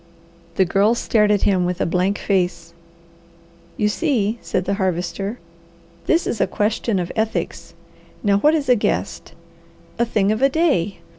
[0.55, 2.73] The Girl stared at him with blank face.
[3.77, 5.37] "You see," said the Harvester,
[6.07, 7.75] "this is a question of ethics.
[8.23, 9.33] Now what is a guest?
[9.99, 11.01] A thing of a day!